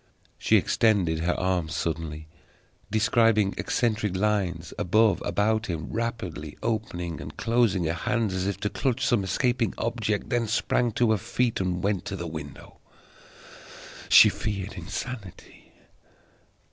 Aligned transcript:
She 0.39 0.57
extended 0.57 1.19
her 1.19 1.39
arms 1.39 1.75
suddenly, 1.75 2.27
describing 2.89 3.53
eccentric 3.55 4.15
lines, 4.17 4.73
above, 4.79 5.21
about 5.23 5.67
him, 5.67 5.91
rapidly 5.93 6.57
opening 6.63 7.21
and 7.21 7.37
closing 7.37 7.83
her 7.83 7.93
hands 7.93 8.33
as 8.33 8.47
if 8.47 8.59
to 8.61 8.69
clutch 8.71 9.05
some 9.05 9.23
escaping 9.23 9.75
object; 9.77 10.31
then 10.31 10.47
sprang 10.47 10.91
to 10.93 11.11
her 11.11 11.19
feet, 11.19 11.61
and 11.61 11.83
went 11.83 12.05
to 12.05 12.15
the 12.15 12.25
window. 12.25 12.79
She 14.09 14.29
feared 14.29 14.73
insanity. 14.73 15.71